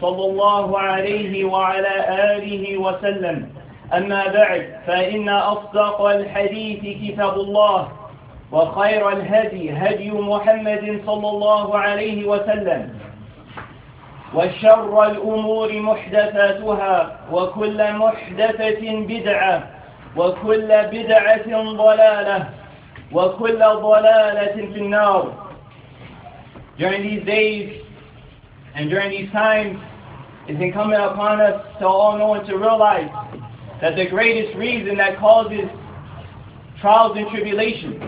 صلى 0.00 0.24
الله 0.24 0.78
عليه 0.78 1.44
وعلى 1.44 1.94
آله 2.36 2.78
وسلم. 2.78 3.48
أما 3.96 4.26
بعد 4.26 4.74
فإن 4.86 5.28
أصدق 5.28 6.00
الحديث 6.02 6.80
كتاب 7.12 7.34
الله 7.34 7.88
وخير 8.52 9.08
الهدي 9.12 9.70
هدي 9.72 10.10
محمد 10.10 11.00
صلى 11.06 11.28
الله 11.28 11.78
عليه 11.78 12.26
وسلم 12.28 12.98
وشر 14.34 15.06
الأمور 15.06 15.72
محدثاتها 15.80 17.20
وكل 17.32 17.92
محدثة 17.92 18.80
بدعة 19.06 19.62
وكل 20.16 20.68
بدعة 20.92 21.62
ضلالة 21.72 22.48
وكل 23.12 23.58
ضلالة 23.58 24.56
في 24.72 24.78
النار. 24.78 25.32
During 26.78 27.02
these 27.02 27.24
days 27.26 27.80
and 28.74 28.90
during 28.90 29.10
these 29.10 29.30
times, 29.32 29.78
it's 30.47 30.61
incumbent 30.61 31.01
upon 31.03 31.39
us 31.41 31.61
to 31.79 31.85
all 31.87 32.17
know 32.17 32.33
and 32.33 32.47
to 32.47 32.57
realize 32.57 33.09
that 33.81 33.95
the 33.95 34.07
greatest 34.07 34.57
reason 34.57 34.97
that 34.97 35.19
causes 35.19 35.65
trials 36.81 37.13
and 37.17 37.27
tribulations 37.29 38.01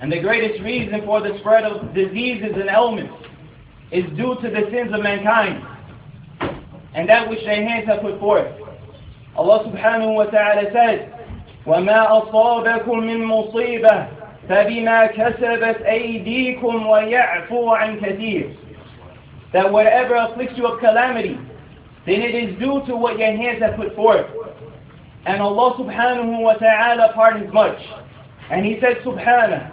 and 0.00 0.12
the 0.12 0.20
greatest 0.20 0.62
reason 0.62 1.00
for 1.04 1.20
the 1.20 1.36
spread 1.40 1.64
of 1.64 1.94
diseases 1.94 2.52
and 2.54 2.68
ailments 2.68 3.14
is 3.92 4.04
due 4.16 4.34
to 4.42 4.50
the 4.50 4.68
sins 4.70 4.92
of 4.92 5.02
mankind 5.02 5.62
and 6.94 7.08
that 7.08 7.28
which 7.28 7.40
their 7.44 7.66
hands 7.66 7.86
have 7.88 8.00
put 8.02 8.18
forth. 8.20 8.46
Allah 9.36 9.64
subhanahu 9.66 10.14
wa 10.14 10.24
ta'ala 10.26 10.64
says, 10.72 11.08
وَمَا 11.66 12.30
أَصَابَكُم 12.30 12.86
مِّن 12.86 13.24
مُّصِيبَةٍ 13.24 14.08
فَبِمَا 14.48 15.06
كَسَبَتْ 15.16 15.82
أَيْدِيكُمْ 15.86 16.86
وَيَعْفُو 16.86 17.68
عَنْ 17.74 17.98
كَثِيرٍ 18.00 18.56
That 19.52 19.72
whatever 19.72 20.16
afflicts 20.16 20.56
you 20.56 20.66
of 20.66 20.78
calamity, 20.80 21.38
then 22.08 22.20
it 22.20 22.34
is 22.34 22.58
due 22.58 22.82
to 22.86 22.96
what 22.96 23.18
your 23.18 23.34
hands 23.34 23.62
have 23.62 23.76
put 23.76 23.94
forth. 23.96 24.26
And 25.26 25.40
Allah 25.40 25.74
subhanahu 25.78 26.42
wa 26.42 26.54
ta'ala 26.54 27.12
pardons 27.14 27.52
much. 27.52 27.78
And 28.50 28.64
He 28.66 28.78
said 28.80 28.98
subhanahu, 29.04 29.70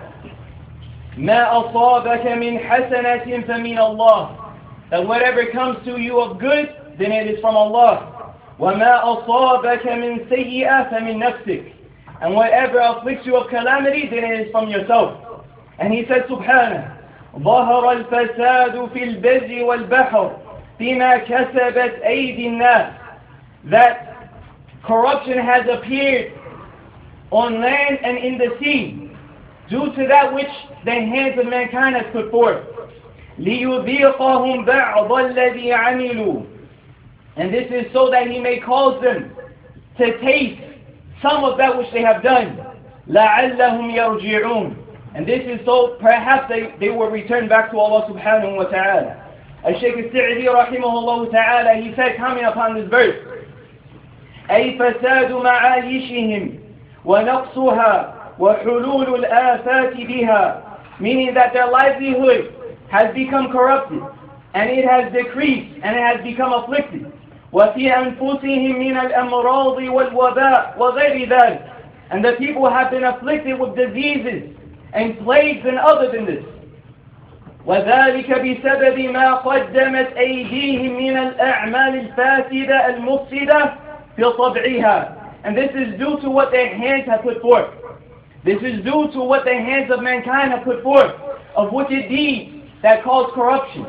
مَا 1.18 1.74
أَصَابَكَ 1.74 2.26
مِنْ 2.40 2.58
حَسَنَةٍ 2.66 3.46
فَمِنَ 3.48 3.78
اللَّهِ 3.78 4.54
That 4.92 5.06
whatever 5.06 5.46
comes 5.52 5.84
to 5.86 6.00
you 6.00 6.22
of 6.22 6.40
good, 6.40 6.70
then 6.98 7.12
it 7.12 7.28
is 7.28 7.40
from 7.42 7.58
Allah. 7.58 8.34
وَمَا 8.60 9.04
أَصَابَكَ 9.04 9.84
مِنْ 9.88 10.30
سَيِّئَةٍ 10.30 10.90
فَمِنْ 10.90 11.18
نَفْسِكَ 11.20 11.74
And 12.22 12.34
whatever 12.34 12.80
afflicts 12.80 13.26
you 13.26 13.36
of 13.36 13.50
calamity, 13.50 14.08
then 14.10 14.24
it 14.24 14.48
is 14.48 14.52
from 14.52 14.70
yourself. 14.70 15.44
And 15.80 15.92
He 15.94 16.06
said 16.08 16.28
subhanahu, 16.30 16.98
ظهر 17.40 17.92
الفساد 17.92 18.90
في 18.94 19.04
البر 19.04 19.64
والبحر 19.64 20.32
بما 20.80 21.18
كسبت 21.18 22.02
أيدي 22.06 22.48
الناس 22.48 22.94
that 23.66 24.30
corruption 24.84 25.38
has 25.38 25.64
appeared 25.70 26.34
on 27.30 27.62
land 27.62 28.00
and 28.04 28.18
in 28.18 28.38
the 28.38 28.50
sea 28.60 29.12
due 29.70 29.94
to 29.96 30.08
that 30.08 30.34
which 30.34 30.50
the 30.86 30.92
hands 30.92 31.40
of 31.40 31.46
mankind 31.47 31.96
has 31.96 32.06
put 32.12 32.31
forth 32.31 32.64
ليذيقهم 33.40 34.66
بعض 34.66 35.12
الذي 35.14 35.74
عملوا 35.74 36.42
and 37.38 37.53
this 37.53 37.68
is 37.72 37.86
so 37.94 38.09
that 38.09 38.28
he 38.28 38.40
may 38.40 38.59
cause 38.59 39.02
them 39.02 39.31
to 39.97 40.19
taste 40.19 40.62
some 41.22 41.44
of 41.44 41.58
that 41.58 41.78
which 41.78 41.88
they 41.94 42.02
have 42.02 42.22
done 42.24 42.58
لعلهم 43.08 43.90
يرجعون 43.96 44.75
and 45.16 45.28
this 45.28 45.42
is 45.46 45.59
so 45.66 45.97
perhaps 46.00 46.47
they, 46.50 46.74
they 46.80 46.90
will 46.90 47.09
return 47.09 47.47
back 47.47 47.69
to 47.72 47.78
Allah 47.78 48.08
subhanahu 48.09 48.56
wa 48.58 48.64
ta'ala 48.66 49.25
الشيخ 49.68 49.96
السعدي 49.97 50.50
رحمه 50.50 51.00
الله 51.00 51.31
تعالى 51.31 51.84
he 51.84 51.96
said 51.96 52.18
coming 52.18 52.46
upon 52.46 52.74
this 52.75 52.88
verse 52.90 53.16
أي 54.52 54.78
فساد 54.80 55.31
معايشهم 55.31 56.59
ونقصها 57.06 58.14
وحلول 58.40 59.16
الآفات 59.16 59.94
بها 59.97 60.64
meaning 61.00 61.34
that 61.34 61.53
their 61.53 61.68
livelihood 61.69 62.53
has 62.90 63.14
become 63.14 63.52
corrupted 63.52 64.02
and 64.53 64.69
it 64.69 64.86
has 64.86 65.12
decreased 65.14 65.74
and 65.84 65.96
it 65.96 66.03
has 66.03 66.22
become 66.24 66.53
afflicted 66.53 67.12
وفي 67.53 67.96
أنفسهم 67.97 68.80
من 68.80 68.97
الأمراض 68.97 69.78
والوباء 69.78 70.75
وغير 70.80 71.30
ذلك 71.30 71.62
and 72.12 72.25
the 72.25 72.34
people 72.34 72.69
have 72.69 72.92
been 72.92 73.03
afflicted 73.03 73.59
with 73.59 73.75
diseases 73.75 74.56
and 74.94 75.18
plagues 75.19 75.66
and 75.66 75.78
other 75.80 76.12
than 76.12 76.25
this 76.25 76.44
وذلك 77.66 78.31
بسبب 78.31 78.99
ما 78.99 79.34
قدمت 79.34 80.12
أيديهم 80.16 80.97
من 80.97 81.16
الأعمال 81.19 81.94
الفاسدة 82.00 82.87
المفسدة 82.97 83.72
في 84.16 84.22
طبعها 84.25 85.12
and 85.44 85.56
this 85.56 85.71
is 85.75 85.99
due 85.99 86.19
to 86.22 86.31
what 86.31 86.50
their 86.50 86.69
hands 86.76 87.06
have 87.06 87.22
put 87.22 87.41
forth 87.43 87.69
this 88.44 88.59
is 88.62 88.84
due 88.84 89.10
to 89.12 89.21
what 89.21 89.44
the 89.44 89.53
hands 89.55 89.91
of 89.91 90.00
mankind 90.03 90.53
have 90.53 90.65
put 90.65 90.82
forth 90.82 91.12
of 91.56 91.72
wicked 91.72 92.09
deeds 92.09 92.50
that 92.82 93.03
cause 93.05 93.31
corruption 93.34 93.84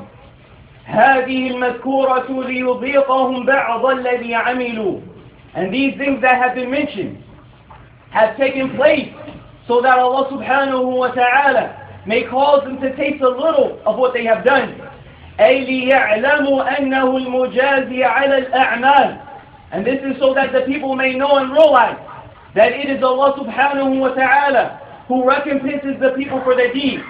هذه 0.85 1.47
المذكورة 1.51 2.43
ليضيقهم 2.47 3.45
بعض 3.45 3.85
الذي 3.85 4.35
عملوا 4.35 4.99
and 5.55 5.73
these 5.73 5.97
things 5.97 6.21
that 6.21 6.37
have 6.41 6.55
been 6.55 6.71
mentioned 6.71 7.17
have 8.11 8.37
taken 8.37 8.75
place 8.75 9.09
so 9.67 9.81
that 9.81 9.99
Allah 9.99 10.29
subhanahu 10.31 10.97
wa 10.97 11.07
ta'ala 11.11 11.86
may 12.06 12.24
cause 12.24 12.64
them 12.64 12.80
to 12.80 12.94
taste 12.96 13.22
a 13.22 13.28
little 13.28 13.80
of 13.86 13.96
what 13.96 14.12
they 14.14 14.24
have 14.24 14.44
done 14.44 14.80
أي 15.40 15.64
ليعلموا 15.64 16.78
أنه 16.78 17.16
المجازي 17.16 18.04
على 18.04 18.38
الأعمال 18.38 19.16
and 19.72 19.86
this 19.86 20.00
is 20.04 20.18
so 20.20 20.34
that 20.34 20.52
the 20.52 20.60
people 20.62 20.94
may 20.94 21.14
know 21.14 21.36
and 21.38 21.50
realize 21.52 21.96
that 22.54 22.72
it 22.72 22.90
is 22.90 23.02
Allah 23.02 23.32
subhanahu 23.38 23.98
wa 24.00 24.10
ta'ala 24.12 24.78
who 25.08 25.26
recompenses 25.26 25.96
the 26.00 26.10
people 26.16 26.40
for 26.44 26.54
their 26.54 26.72
deeds 26.72 27.02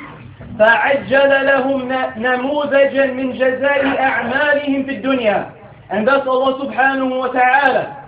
فعجل 0.59 1.47
لهم 1.47 1.93
نموذجا 2.17 3.07
من 3.07 3.33
جزاء 3.33 4.01
أعمالهم 4.01 4.85
في 4.85 4.91
الدنيا 4.91 5.51
and 5.91 6.07
thus 6.09 6.23
Allah 6.27 6.59
subhanahu 6.65 7.19
wa 7.19 7.29
ta'ala 7.29 7.99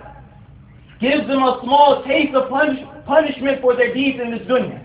gives 1.01 1.27
them 1.27 1.43
a 1.43 1.59
small 1.63 2.03
taste 2.07 2.33
of 2.33 2.49
punish, 2.49 2.79
punishment 3.05 3.61
for 3.61 3.75
their 3.75 3.93
deeds 3.93 4.19
in 4.23 4.31
this 4.31 4.41
dunya 4.47 4.79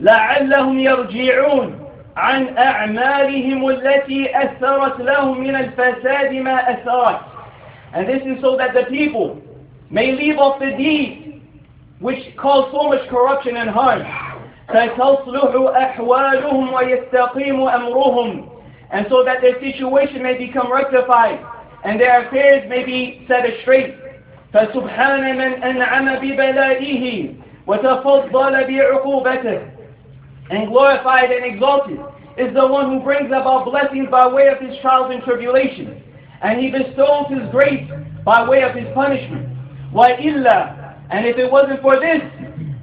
لعلهم 0.00 0.78
يرجعون 0.78 1.82
عن 2.16 2.58
أعمالهم 2.58 3.68
التي 3.68 4.42
أثرت 4.42 5.00
لهم 5.00 5.40
من 5.40 5.56
الفساد 5.56 6.32
ما 6.32 6.70
أثرت 6.70 7.20
and 7.94 8.08
this 8.08 8.22
is 8.24 8.40
so 8.40 8.56
that 8.56 8.72
the 8.74 8.84
people 8.84 9.38
may 9.90 10.12
leave 10.12 10.38
off 10.38 10.58
the 10.58 10.70
deeds 10.76 11.42
which 12.00 12.34
cause 12.36 12.68
so 12.72 12.88
much 12.88 13.06
corruption 13.08 13.56
and 13.56 13.70
harm 13.70 14.02
فتصلح 14.68 15.76
أحوالهم 15.76 16.72
ويستقيم 16.72 17.68
أمرهم 17.68 18.48
and 18.92 19.06
so 19.08 19.24
that 19.24 19.40
their 19.40 19.58
situation 19.60 20.22
may 20.22 20.36
become 20.38 20.70
rectified 20.72 21.38
and 21.84 22.00
their 22.00 22.26
affairs 22.26 22.68
may 22.68 22.84
be 22.84 23.24
set 23.28 23.44
straight 23.62 23.94
فسبحان 24.52 25.36
من 25.38 25.62
أنعم 25.64 26.14
ببلائه 26.18 27.28
وتفضل 27.66 28.64
بعقوبته 28.64 29.60
and 30.50 30.68
glorified 30.68 31.30
and 31.30 31.44
exalted 31.44 31.98
is 32.36 32.52
the 32.54 32.66
one 32.66 32.90
who 32.90 33.00
brings 33.00 33.26
about 33.28 33.64
blessings 33.64 34.08
by 34.10 34.26
way 34.26 34.48
of 34.48 34.58
his 34.58 34.78
trials 34.80 35.10
and 35.12 35.22
tribulations 35.22 36.00
and 36.42 36.60
he 36.60 36.70
bestows 36.70 37.26
his 37.30 37.48
grace 37.50 37.88
by 38.24 38.46
way 38.48 38.62
of 38.62 38.74
his 38.74 38.86
punishment 38.94 39.48
وإلا 39.94 40.78
and 41.10 41.26
if 41.26 41.36
it 41.36 41.50
wasn't 41.50 41.80
for 41.82 41.98
this 42.00 42.22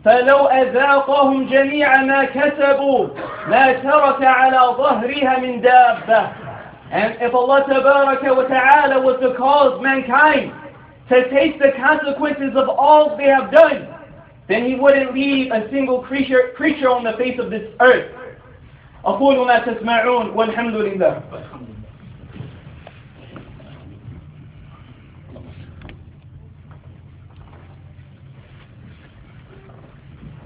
فلو 0.06 0.48
أذاقهم 0.48 1.50
جميع 1.50 2.02
ما 2.02 2.24
كسبوا 2.26 3.08
ما 3.48 3.74
ترك 3.74 4.24
على 4.24 4.58
ظهرها 4.78 5.40
من 5.40 5.62
دابة 5.62 6.28
and 6.92 7.18
if 7.22 7.34
Allah 7.36 7.64
تبارك 7.68 8.24
وتعالى 8.24 9.04
was 9.04 9.20
to 9.22 9.36
cause 9.36 9.82
mankind 9.82 10.54
to 11.10 11.30
taste 11.30 11.60
the 11.60 11.72
consequences 11.78 12.56
of 12.56 12.70
all 12.70 13.18
they 13.18 13.26
have 13.26 13.52
done 13.52 13.88
then 14.49 14.67
he 14.67 14.75
wouldn't 14.75 15.15
leave 15.15 15.51
a 15.53 15.71
single 15.71 16.01
creature, 16.03 16.53
creature 16.57 16.89
on 16.91 17.05
the 17.05 17.13
face 17.13 17.39
of 17.39 17.51
this 17.51 17.65
earth. 17.81 18.11
أقول 19.05 19.47
ما 19.47 19.59
تسمعون 19.59 20.31
والحمد 20.31 20.75
لله. 20.75 21.21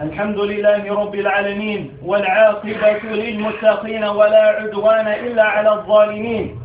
الحمد 0.01 0.39
لله 0.39 0.95
رب 0.95 1.15
العالمين 1.15 1.99
والعاقبة 2.03 3.03
للمتقين 3.03 4.05
ولا 4.05 4.43
عدوان 4.49 5.07
إلا 5.07 5.43
على 5.45 5.73
الظالمين 5.73 6.61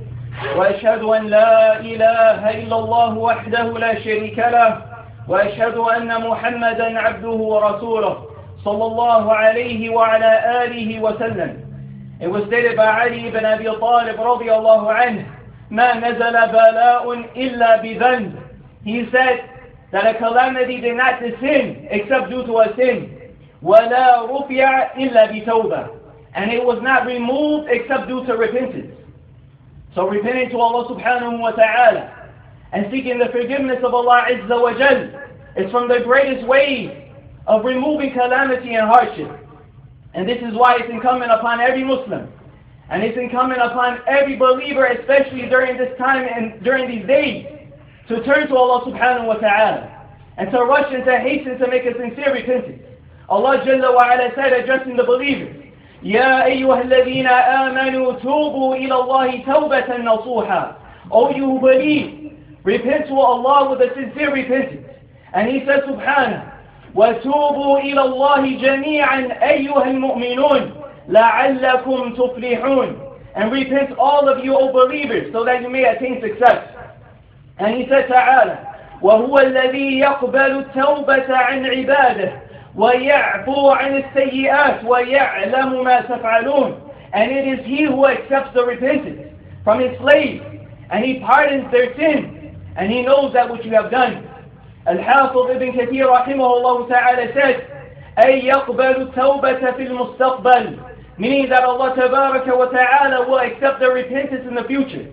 وأشهد 0.55 1.03
أن 1.03 1.27
لا 1.27 1.79
إله 1.79 2.49
إلا 2.49 2.75
الله 2.79 3.17
وحده 3.17 3.77
لا 3.79 3.99
شريك 4.03 4.37
له 4.37 4.92
وأشهد 5.28 5.76
أن 5.76 6.28
محمدا 6.28 6.98
عبده 7.00 7.28
ورسوله 7.30 8.18
صلى 8.64 8.84
الله 8.84 9.32
عليه 9.34 9.90
وعلى 9.90 10.64
آله 10.64 11.00
وسلم 11.00 11.64
It 12.20 12.26
was 12.28 12.42
stated 12.48 12.76
by 12.76 13.02
Ali 13.02 13.28
ibn 13.28 13.44
Abi 13.44 13.64
Talib 13.64 14.18
رضي 14.20 14.52
الله 14.54 14.92
عنه 14.92 15.26
ما 15.70 15.94
نزل 15.94 16.32
بلاء 16.32 17.12
إلا 17.36 17.76
بذنب 17.82 18.32
He 18.84 19.06
said 19.12 19.44
that 19.92 20.06
a 20.06 20.18
calamity 20.18 20.80
did 20.80 20.96
not 20.96 21.20
descend 21.20 21.86
except 21.90 22.30
due 22.30 22.44
to 22.46 22.58
a 22.58 22.74
sin 22.76 23.18
وَلَا 23.62 24.26
رُفِعَ 24.30 24.94
إِلَّا 24.96 25.26
بِتَوْبَةٍ 25.32 25.88
And 26.34 26.52
it 26.52 26.64
was 26.64 26.78
not 26.82 27.06
removed 27.06 27.68
except 27.70 28.06
due 28.06 28.24
to 28.26 28.34
repentance. 28.36 28.94
So 29.94 30.06
repenting 30.08 30.50
to 30.50 30.58
Allah 30.58 30.86
subhanahu 30.94 31.40
wa 31.40 31.50
ta'ala 31.52 32.21
and 32.72 32.86
seeking 32.92 33.18
the 33.18 33.26
forgiveness 33.32 33.78
of 33.84 33.94
Allah 33.94 34.26
Azza 34.30 34.60
wa 34.60 34.72
Jal 34.76 35.10
is 35.56 35.70
from 35.70 35.88
the 35.88 36.00
greatest 36.04 36.46
ways 36.46 36.90
of 37.46 37.64
removing 37.64 38.12
calamity 38.12 38.74
and 38.74 38.86
hardship. 38.86 39.30
And 40.14 40.28
this 40.28 40.38
is 40.38 40.54
why 40.54 40.76
it's 40.78 40.90
incumbent 40.90 41.32
upon 41.32 41.60
every 41.60 41.84
Muslim 41.84 42.28
and 42.90 43.02
it's 43.02 43.18
incumbent 43.18 43.60
upon 43.60 43.98
every 44.06 44.36
believer, 44.36 44.86
especially 44.86 45.42
during 45.48 45.76
this 45.76 45.96
time 45.98 46.26
and 46.26 46.62
during 46.64 46.88
these 46.88 47.06
days, 47.06 47.46
to 48.08 48.22
turn 48.24 48.48
to 48.48 48.56
Allah 48.56 48.84
subhanahu 48.90 49.26
wa 49.26 49.34
ta'ala 49.34 50.06
and 50.38 50.50
to 50.50 50.58
rush 50.64 50.92
and 50.92 51.04
to 51.04 51.18
hasten 51.18 51.58
to 51.58 51.68
make 51.68 51.84
a 51.84 51.92
sincere 51.98 52.32
repentance. 52.32 52.82
Allah 53.28 53.58
Jalla 53.66 53.92
wa 53.94 54.08
ala 54.10 54.30
said 54.34 54.52
addressing 54.52 54.96
the 54.96 55.04
believers, 55.04 55.54
يا 56.02 56.44
أيها 56.46 56.80
الذين 56.82 57.26
آمنوا 57.26 58.12
توبوا 58.12 58.74
إلى 58.76 58.94
الله 58.94 59.44
توبة 59.44 59.96
نصوحا 59.96 60.74
O 61.10 61.30
you 61.34 61.44
who 61.44 61.60
believe, 61.60 62.21
repent 62.64 63.06
to 63.08 63.14
Allah 63.14 63.70
with 63.70 63.80
a 63.80 63.94
sincere 63.94 64.32
repentance. 64.32 64.86
And 65.34 65.48
he 65.48 65.64
said 65.66 65.82
subhanahu, 65.84 66.54
وتوبوا 66.94 67.78
إلى 67.78 68.00
الله 68.02 68.56
جميعا 68.60 69.28
أيها 69.42 69.84
المؤمنون 69.84 70.70
لعلكم 71.08 72.14
تفلحون 72.14 72.96
And 73.36 73.52
repent 73.52 73.96
all 73.98 74.28
of 74.28 74.44
you, 74.44 74.56
O 74.56 74.72
believers, 74.72 75.32
so 75.32 75.44
that 75.44 75.62
you 75.62 75.68
may 75.70 75.84
attain 75.84 76.20
success. 76.20 76.64
And 77.58 77.76
he 77.76 77.86
said 77.88 78.08
تعالى, 78.08 78.58
وهو 79.02 79.38
الذي 79.38 79.98
يقبل 79.98 80.58
التوبة 80.58 81.36
عن 81.36 81.66
عباده 81.66 82.32
ويعفو 82.76 83.70
عن 83.70 83.96
السيئات 83.96 84.84
ويعلم 84.84 85.84
ما 85.84 86.00
تفعلون 86.00 86.74
and 87.14 87.32
it 87.32 87.46
is 87.58 87.64
he 87.66 87.84
who 87.84 88.06
accepts 88.06 88.52
the 88.54 88.62
repentance 88.64 89.32
from 89.64 89.80
his 89.80 89.96
slaves 89.98 90.42
and 90.90 91.04
he 91.04 91.20
pardons 91.20 91.70
their 91.72 91.94
sins 91.96 92.41
and 92.76 92.90
he 92.90 93.02
knows 93.02 93.32
that 93.32 93.50
which 93.50 93.64
you 93.64 93.72
have 93.72 93.90
done 93.90 94.24
الحافظ 94.88 95.50
ابن 95.50 95.72
كثير 95.72 96.08
رحمه 96.10 96.46
الله 96.56 96.88
تعالى 96.88 97.32
said 97.34 97.60
أي 98.24 98.46
يقبل 98.46 98.84
التوبة 99.02 99.70
في 99.70 99.82
المستقبل 99.82 100.78
meaning 101.18 101.48
that 101.48 101.64
Allah 101.64 101.94
تبارك 101.96 102.46
وتعالى 102.48 103.26
will 103.28 103.38
accept 103.38 103.80
their 103.80 103.92
repentance 103.92 104.46
in 104.48 104.54
the 104.54 104.64
future 104.64 105.06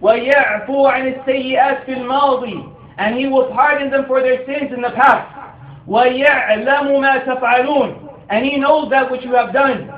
ويعفو 0.00 0.86
عن 0.86 1.08
السيئات 1.08 1.82
في 1.86 1.92
الماضي 1.92 2.64
and 2.98 3.14
he 3.16 3.26
will 3.26 3.46
pardon 3.54 3.90
them 3.90 4.04
for 4.06 4.20
their 4.22 4.44
sins 4.46 4.72
in 4.72 4.80
the 4.82 4.90
past 4.90 5.38
وَيَعْلَمُ 5.88 7.00
مَا 7.00 7.16
تَفْعَلُونَ 7.24 8.08
And 8.30 8.44
he 8.44 8.58
knows 8.58 8.90
that 8.90 9.10
which 9.10 9.24
you 9.24 9.34
have 9.34 9.52
done. 9.52 9.90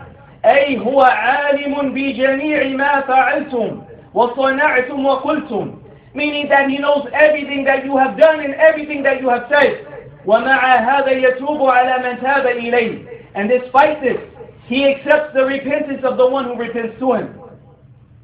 أي 0.45 0.79
هو 0.79 1.01
عالم 1.03 1.93
بجميع 1.95 2.65
ما 2.77 3.01
فعلتم 3.01 3.83
وصنعتم 4.15 5.07
وقلتم 5.07 5.75
Meaning 6.15 6.49
that 6.49 6.69
he 6.69 6.79
knows 6.79 7.07
everything 7.13 7.65
that 7.65 7.85
you 7.85 7.97
have 7.97 8.19
done 8.19 8.41
and 8.41 8.55
everything 8.55 9.03
that 9.05 9.21
you 9.21 9.29
have 9.29 9.47
said. 9.51 9.87
ومع 10.27 10.77
هذا 10.77 11.11
يتوب 11.11 11.61
على 11.71 12.03
من 12.03 12.21
تاب 12.21 12.47
إليه. 12.47 13.07
And 13.35 13.49
despite 13.49 14.03
this, 14.03 14.19
he 14.67 14.85
accepts 14.87 15.35
the 15.35 15.45
repentance 15.45 16.05
of 16.05 16.17
the 16.17 16.27
one 16.27 16.45
who 16.45 16.57
repents 16.57 16.99
to 16.99 17.13
him. 17.15 17.41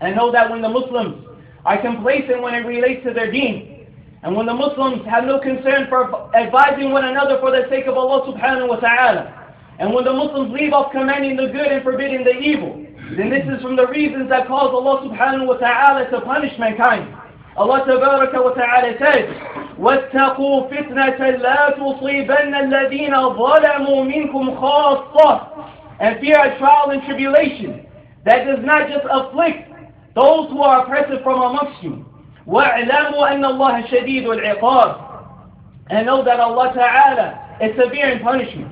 And 0.00 0.16
know 0.16 0.30
that 0.32 0.50
when 0.50 0.62
the 0.62 0.68
Muslims 0.68 1.24
are 1.64 1.80
complacent 1.80 2.42
when 2.42 2.54
it 2.54 2.66
relates 2.66 3.04
to 3.04 3.12
their 3.12 3.30
deen, 3.30 3.86
and 4.22 4.34
when 4.34 4.46
the 4.46 4.54
Muslims 4.54 5.06
have 5.06 5.24
no 5.24 5.38
concern 5.38 5.86
for 5.88 6.34
advising 6.36 6.90
one 6.90 7.04
another 7.04 7.38
for 7.40 7.50
the 7.50 7.66
sake 7.70 7.86
of 7.86 7.96
Allah 7.96 8.26
subhanahu 8.32 8.68
wa 8.68 8.76
ta'ala, 8.76 9.54
and 9.78 9.92
when 9.92 10.04
the 10.04 10.12
Muslims 10.12 10.52
leave 10.52 10.72
off 10.72 10.90
commanding 10.92 11.36
the 11.36 11.46
good 11.46 11.66
and 11.66 11.82
forbidding 11.84 12.24
the 12.24 12.38
evil, 12.38 12.84
then 13.16 13.30
this 13.30 13.44
is 13.46 13.62
from 13.62 13.76
the 13.76 13.86
reasons 13.86 14.28
that 14.30 14.48
cause 14.48 14.70
Allah 14.74 15.06
subhanahu 15.08 15.46
wa 15.46 15.56
ta'ala 15.58 16.10
to 16.10 16.20
punish 16.22 16.58
mankind. 16.58 17.14
Tabaraka 17.55 18.43
wa 18.43 18.51
ta'ala 18.53 18.93
says, 18.99 19.29
وَاتَّقُوا 19.77 20.69
فِتْنَةً 20.69 21.19
لَا 21.41 21.69
تُصِيبَنَّ 21.77 22.53
الَّذِينَ 22.55 23.13
ظَلَمُوا 23.37 24.03
مِنْكُمْ 24.03 24.59
خَاصَّةً 24.61 25.67
And 25.99 26.19
fear 26.19 26.39
a 26.39 26.57
trial 26.57 26.89
and 26.91 27.03
tribulation 27.03 27.85
that 28.25 28.45
does 28.45 28.59
not 28.63 28.87
just 28.89 29.05
afflict 29.09 29.69
those 30.15 30.49
who 30.49 30.61
are 30.61 30.83
oppressive 30.83 31.21
from 31.23 31.41
amongst 31.41 31.83
you, 31.83 32.05
واعلموا 32.47 33.31
أن 33.31 33.45
الله 33.45 33.85
شديد 33.87 34.27
العقاب 34.27 34.95
and 35.89 36.05
know 36.05 36.23
that 36.23 36.39
Allah 36.39 36.71
Ta'ala 36.73 37.57
is 37.61 37.75
severe 37.77 38.11
in 38.11 38.19
punishment. 38.23 38.71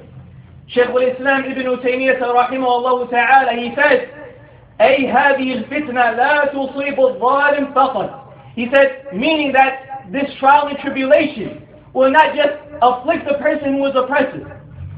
Shaykh 0.68 0.88
al-Islam 0.90 1.46
Ibn 1.46 1.78
Taymiyyah 1.84 2.22
رحمه 2.22 2.68
الله 2.78 3.08
تعالى 3.12 3.52
he 3.60 3.75
says 3.75 4.08
أي 4.82 5.12
هذه 5.12 5.54
الفتنة 5.54 6.12
لا 6.12 6.46
تصيب 6.46 7.00
الظالم 7.00 7.74
فقط 7.74 8.29
He 8.59 8.69
said 8.73 9.06
meaning 9.15 9.53
that 9.53 10.11
this 10.12 10.31
trial 10.38 10.69
and 10.69 10.79
tribulation 10.79 11.67
will 11.93 12.11
not 12.11 12.35
just 12.35 12.53
afflict 12.82 13.26
the 13.26 13.35
person 13.38 13.75
who 13.75 13.87
is 13.87 13.94
oppressive 13.97 14.47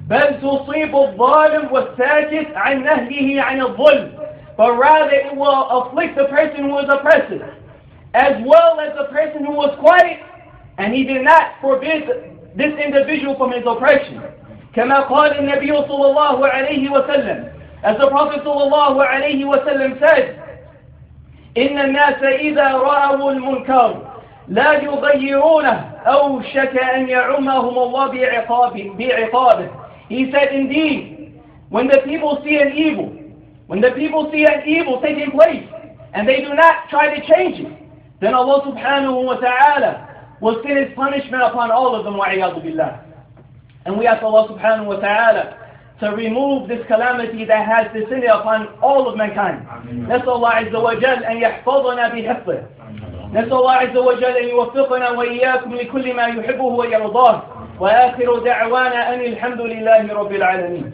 بل 0.08 0.40
تصيب 0.40 0.96
الظالم 0.96 1.73
والساكت 1.73 2.56
عن 2.56 2.82
نهيه 2.84 3.43
عن 3.43 3.61
الظلم 3.61 4.12
but 4.56 4.73
rather 4.78 5.11
it 5.11 5.37
will 5.37 5.69
afflict 5.70 6.17
the 6.17 6.25
person 6.25 6.64
who 6.70 6.78
is 6.78 6.87
oppressive 6.88 7.43
as 8.14 8.40
well 8.46 8.81
as 8.81 8.96
the 8.96 9.05
person 9.12 9.44
who 9.44 9.52
was 9.52 9.76
quiet 9.81 10.20
and 10.78 10.94
he 10.94 11.05
did 11.05 11.23
not 11.23 11.52
forbid 11.61 12.05
this 12.56 12.73
individual 12.78 13.37
from 13.37 13.52
his 13.52 13.62
oppression. 13.66 14.23
كما 14.75 15.00
قال 15.09 15.38
النبي 15.38 15.73
صلى 15.73 16.06
الله 16.06 16.49
عليه 16.49 16.90
وسلم 16.90 17.52
as 17.83 17.97
the 17.99 18.09
Prophet 18.09 18.42
صلى 18.45 18.62
الله 18.64 19.04
عليه 19.04 19.45
وسلم 19.45 19.99
said 19.99 20.39
إن 21.58 21.79
الناس 21.79 22.24
إذا 22.24 22.67
رأوا 22.72 23.31
المنكر 23.31 24.01
لا 24.48 24.74
يغيرونه 24.74 25.91
أوشك 26.05 26.77
أن 26.96 27.10
يعمهم 27.10 27.77
الله 27.79 28.08
بعقاب 28.08 28.74
بعقابه 28.98 29.70
He 30.10 30.29
said 30.31 30.53
indeed 30.53 31.34
when 31.70 31.88
the 31.88 32.00
people 32.05 32.41
see 32.43 32.58
an 32.58 32.74
evil 32.75 33.13
when 33.67 33.79
the 33.81 33.91
people 33.91 34.29
see 34.31 34.43
an 34.43 34.62
evil 34.67 35.00
taking 35.01 35.31
place 35.31 35.63
and 36.13 36.27
they 36.27 36.41
do 36.41 36.53
not 36.53 36.89
try 36.89 37.15
to 37.15 37.22
change 37.34 37.60
it 37.60 37.81
then 38.22 38.36
Allah 38.36 38.62
subhanahu 38.70 39.25
wa 39.25 39.36
ta'ala 39.41 40.08
will 40.41 40.62
send 40.63 40.77
His 40.77 40.93
punishment 40.96 41.41
upon 41.43 41.72
all 41.72 41.96
of 41.96 42.03
them, 42.05 42.13
wa'iyadu 42.13 42.62
billah. 42.63 43.01
And 43.86 43.98
we 43.98 44.05
ask 44.05 44.22
Allah 44.22 44.48
subhanahu 44.48 44.86
wa 44.86 44.96
ta'ala 44.98 45.58
to 46.01 46.08
remove 46.10 46.67
this 46.67 46.86
calamity 46.88 47.46
that 47.46 47.65
has 47.65 47.86
descended 47.93 48.29
upon 48.29 48.67
all 48.81 49.08
of 49.08 49.15
mankind. 49.15 49.62
نسأل 50.10 50.29
الله 50.29 50.50
عز 50.50 50.75
وجل 50.75 51.24
أن 51.24 51.38
يحفظنا 51.38 52.08
بحفظه. 52.08 52.60
نسأل 53.34 53.53
الله 53.53 53.72
عز 53.72 53.98
وجل 53.98 54.38
أن 54.38 54.48
يوفقنا 54.50 55.10
وإياكم 55.10 55.75
لكل 55.75 56.13
ما 56.13 56.24
يحبه 56.27 56.63
ويرضاه. 56.63 57.41
وآخر 57.79 58.39
دعوانا 58.39 59.13
أن 59.13 59.22
الحمد 59.22 59.62
لله 59.62 60.13
رب 60.13 60.31
العالمين. 60.31 60.91